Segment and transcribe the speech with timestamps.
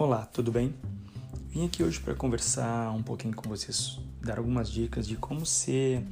[0.00, 0.74] Olá, tudo bem?
[1.50, 6.02] Vim aqui hoje para conversar um pouquinho com vocês, dar algumas dicas de como ser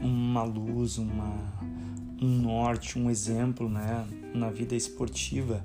[0.00, 1.36] uma luz, uma,
[2.18, 5.62] um norte, um exemplo, né, na vida esportiva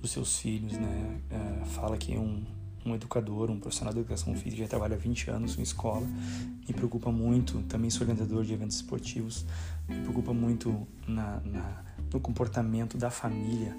[0.00, 1.20] dos seus filhos, né?
[1.30, 2.42] É, fala que um,
[2.84, 6.74] um educador, um profissional de educação física, já trabalha há 20 anos em escola, me
[6.74, 9.46] preocupa muito, também sou organizador de eventos esportivos,
[9.88, 13.76] me preocupa muito na, na no comportamento da família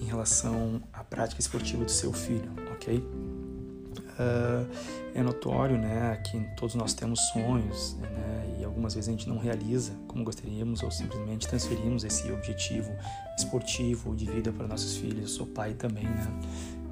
[0.00, 2.98] em relação à prática esportiva do seu filho, ok?
[2.98, 4.66] Uh,
[5.14, 9.38] é notório, né, que todos nós temos sonhos, né, e algumas vezes a gente não
[9.38, 12.90] realiza como gostaríamos ou simplesmente transferimos esse objetivo
[13.36, 15.22] esportivo de vida para nossos filhos.
[15.22, 16.40] Eu sou pai também, né,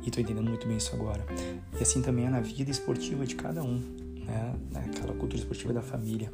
[0.03, 1.25] e estou entendendo muito bem isso agora.
[1.79, 3.79] E assim também é na vida esportiva de cada um,
[4.27, 6.31] né, naquela cultura esportiva da família.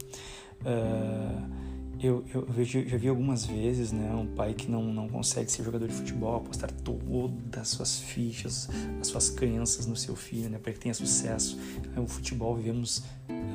[0.60, 5.50] Uh, eu, eu vejo, já vi algumas vezes, né, um pai que não, não consegue
[5.50, 8.68] ser jogador de futebol, apostar todas as suas fichas,
[9.00, 11.58] as suas crenças no seu filho, né, para que tenha sucesso.
[11.96, 13.02] O futebol, vivemos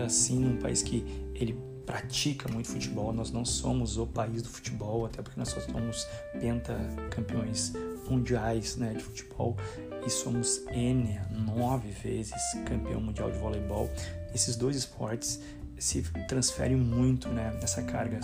[0.04, 1.04] assim num país que
[1.36, 5.60] ele pratica muito futebol, nós não somos o país do futebol, até porque nós só
[5.60, 6.08] somos
[6.40, 7.73] pentacampeões
[8.08, 9.58] mundiais né, de futebol
[10.06, 12.34] e somos N, nove vezes
[12.66, 13.90] campeão mundial de voleibol.
[14.34, 15.42] Esses dois esportes
[15.80, 18.20] se transfere muito né, nessa carga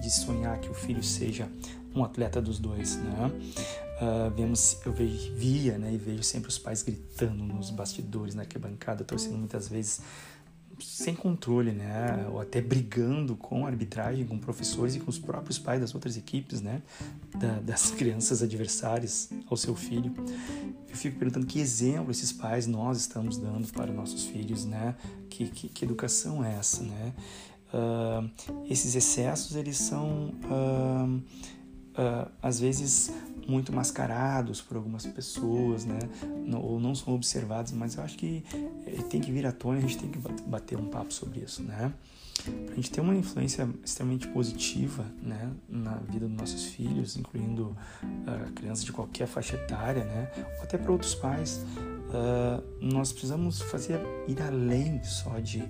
[0.00, 1.48] de sonhar que o filho seja
[1.94, 3.30] um atleta dos dois, né?
[3.96, 9.02] Uh, vemos, eu via né, e vejo sempre os pais gritando nos bastidores, na arquibancada,
[9.04, 10.02] torcendo muitas vezes
[10.80, 12.26] sem controle, né?
[12.30, 16.16] Ou até brigando com a arbitragem, com professores e com os próprios pais das outras
[16.16, 16.82] equipes, né?
[17.36, 20.12] Da, das crianças adversárias ao seu filho.
[20.88, 24.94] Eu fico perguntando que exemplo esses pais nós estamos dando para nossos filhos, né?
[25.28, 27.14] Que, que, que educação é essa, né?
[27.72, 28.30] Uh,
[28.68, 30.34] esses excessos, eles são...
[30.44, 31.22] Uh,
[31.96, 33.12] uh, às vezes
[33.46, 35.98] muito mascarados por algumas pessoas, né?
[36.60, 38.44] ou não são observados, mas eu acho que
[38.86, 41.62] eh, tem que vir à tona, a gente tem que bater um papo sobre isso,
[41.62, 41.92] né?
[42.44, 47.74] Para a gente ter uma influência extremamente positiva, né, na vida dos nossos filhos, incluindo
[48.02, 53.62] uh, crianças de qualquer faixa etária, né, ou até para outros pais, uh, nós precisamos
[53.62, 55.64] fazer ir além só de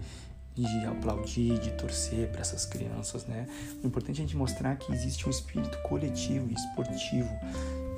[0.63, 3.47] de aplaudir, de torcer para essas crianças, né?
[3.83, 7.29] O importante é a gente mostrar que existe um espírito coletivo e esportivo.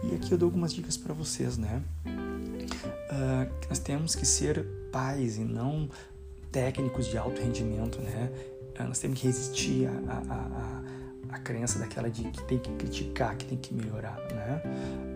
[0.05, 1.83] E aqui eu dou algumas dicas para vocês, né?
[2.07, 5.89] Uh, nós temos que ser pais e não
[6.51, 8.31] técnicos de alto rendimento, né?
[8.79, 10.99] Uh, nós temos que resistir à, a a
[11.31, 14.63] a crença daquela de que tem que criticar, que tem que melhorar, né?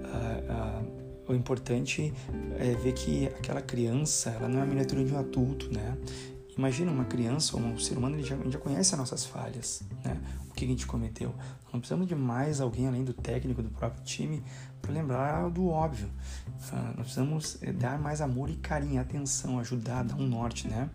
[0.05, 2.13] Uh, o importante
[2.59, 5.97] é ver que aquela criança, ela não é a miniatura de um adulto, né?
[6.57, 10.21] Imagina uma criança ou um ser humano, ele já, já conhece as nossas falhas, né?
[10.51, 11.35] O que a gente cometeu.
[11.73, 14.43] Não precisamos de mais alguém além do técnico do próprio time
[14.83, 16.09] para lembrar do óbvio.
[16.71, 20.91] Uh, nós precisamos eh, dar mais amor e carinho, atenção, ajudar, dar um norte, né?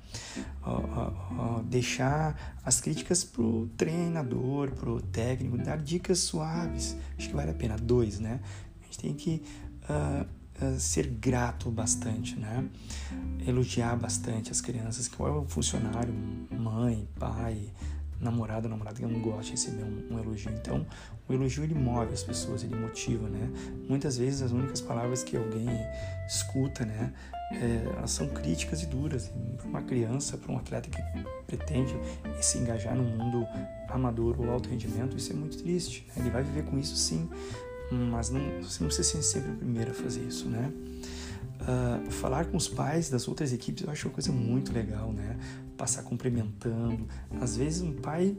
[0.63, 6.95] Uh, uh, deixar as críticas pro treinador, pro técnico, dar dicas suaves.
[7.17, 7.75] Acho que vale a pena.
[7.77, 8.39] Dois, né?
[8.81, 9.41] A gente tem que
[10.61, 12.67] eh, ser grato bastante, né?
[13.45, 16.13] Elogiar bastante as crianças, que é o funcionário,
[16.51, 17.71] mãe, pai,
[18.19, 20.51] namorado, namorada que não gosta de receber um, um, elogio.
[20.51, 20.85] Então,
[21.27, 23.49] o elogio ele move as pessoas, ele motiva, né?
[23.87, 25.67] Muitas vezes as únicas palavras que alguém
[26.27, 27.13] escuta, né,
[27.51, 29.31] é, elas são críticas e duras.
[29.57, 31.01] Para uma criança, para um atleta que
[31.45, 31.95] pretende
[32.41, 33.45] se engajar no mundo
[33.87, 36.05] amador ou alto rendimento, isso é muito triste.
[36.07, 36.13] Né?
[36.17, 37.29] Ele vai viver com isso sim,
[37.91, 40.71] mas não, você não precisa ser sempre o primeiro a fazer isso, né?
[41.61, 45.37] Uh, falar com os pais das outras equipes eu acho uma coisa muito legal, né?
[45.75, 47.07] Passar cumprimentando.
[47.41, 48.37] Às vezes um pai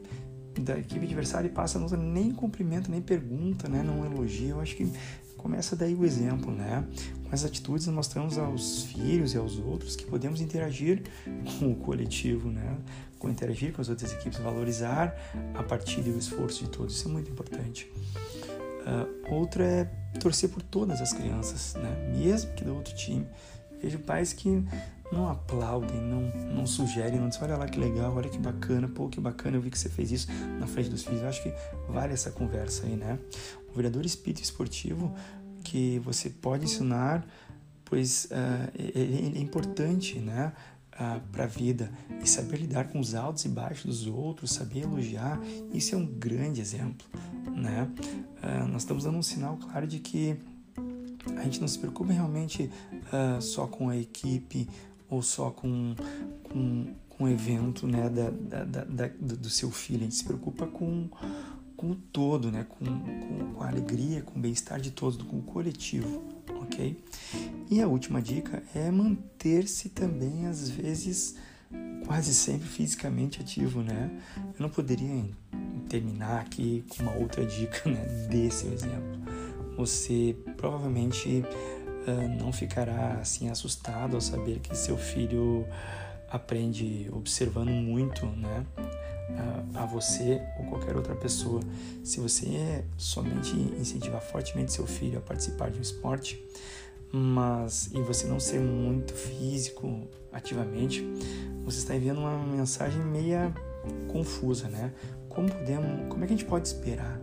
[0.59, 3.83] da equipe adversária passa, não nem cumprimenta, nem pergunta, né?
[3.83, 4.51] Não elogia.
[4.51, 4.91] Eu acho que
[5.37, 6.85] começa daí o exemplo, né?
[7.25, 11.03] Com as atitudes nós mostramos aos filhos e aos outros que podemos interagir
[11.59, 12.79] com o coletivo, né?
[13.19, 15.15] Com interagir com as outras equipes, valorizar
[15.55, 16.97] a partida e o esforço de todos.
[16.97, 17.91] Isso é muito importante.
[18.81, 19.85] Uh, outra é
[20.21, 22.13] torcer por todas as crianças, né?
[22.17, 23.27] mesmo que do outro time.
[23.81, 24.65] Vejo pais que
[25.13, 26.23] não aplaudem, não,
[26.53, 29.61] não sugerem, não dizem, olha lá que legal, olha que bacana, pô, que bacana, eu
[29.61, 30.29] vi que você fez isso
[30.59, 31.23] na frente dos filhos.
[31.23, 31.53] Eu acho que
[31.89, 33.19] vale essa conversa aí, né?
[33.71, 35.15] O vereador espírito esportivo
[35.65, 37.27] que você pode ensinar,
[37.85, 40.53] pois uh, é importante, né?
[40.99, 41.91] Uh, para a vida.
[42.23, 45.41] E saber lidar com os altos e baixos dos outros, saber elogiar,
[45.73, 47.07] isso é um grande exemplo,
[47.55, 47.91] né?
[48.43, 50.37] Uh, nós estamos dando um sinal claro de que
[51.37, 52.71] a gente não se preocupa realmente
[53.13, 54.69] uh, só com a equipe
[55.09, 55.95] ou só com,
[56.45, 58.31] com, com o evento né, da,
[58.65, 61.09] da, da, do seu filho, a gente se preocupa com,
[61.77, 65.39] com o todo, né, com, com, com a alegria, com o bem-estar de todos, com
[65.39, 66.23] o coletivo,
[66.63, 67.03] ok?
[67.71, 71.37] E a última dica é manter-se também, às vezes,
[72.07, 74.11] quase sempre fisicamente ativo, né?
[74.37, 75.25] Eu não poderia
[75.89, 78.05] terminar aqui com uma outra dica, né?
[78.31, 79.19] Desse exemplo.
[79.77, 81.45] Você provavelmente
[82.07, 85.67] uh, não ficará assim assustado ao saber que seu filho
[86.31, 88.67] aprende observando muito, né?
[89.75, 91.61] A, você ou qualquer outra pessoa.
[92.03, 96.43] Se você somente incentivar fortemente seu filho a participar de um esporte,
[97.13, 101.05] mas e você não ser muito físico ativamente,
[101.65, 103.55] você está enviando uma mensagem meia
[104.09, 104.93] confusa, né?
[105.29, 107.21] Como podemos, como é que a gente pode esperar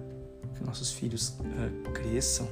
[0.55, 2.47] que nossos filhos uh, cresçam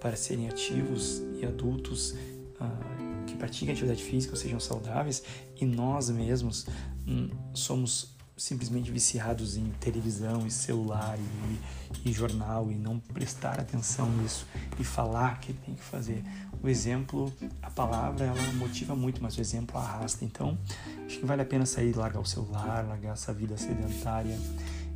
[0.00, 2.12] para serem ativos e adultos
[2.60, 5.22] uh, que pratiquem atividade física, ou sejam saudáveis,
[5.58, 6.66] e nós mesmos
[7.06, 14.10] um, somos simplesmente viciados em televisão e celular e, e, jornal e não prestar atenção
[14.16, 14.46] nisso
[14.78, 16.22] e falar que tem que fazer.
[16.62, 17.32] O exemplo,
[17.62, 20.24] a palavra, ela motiva muito, mas o exemplo arrasta.
[20.24, 20.58] Então,
[21.06, 24.38] acho que vale a pena sair, largar o celular, largar essa vida sedentária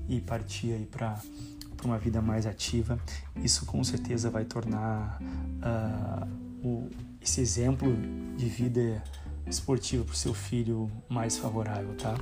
[0.09, 1.21] e partir aí para
[1.85, 2.99] uma vida mais ativa.
[3.37, 6.89] Isso com certeza vai tornar uh, o,
[7.21, 7.95] esse exemplo
[8.37, 9.03] de vida
[9.49, 12.15] esportiva para o seu filho mais favorável, tá?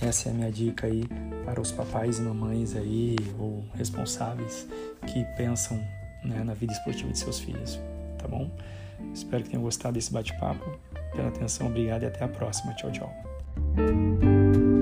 [0.00, 1.04] Essa é a minha dica aí
[1.44, 4.66] para os papais e mamães aí ou responsáveis
[5.06, 5.76] que pensam
[6.24, 7.78] né, na vida esportiva de seus filhos,
[8.18, 8.50] tá bom?
[9.12, 10.78] Espero que tenham gostado desse bate-papo.
[11.14, 12.74] Pela atenção, obrigado e até a próxima.
[12.74, 14.73] Tchau, tchau.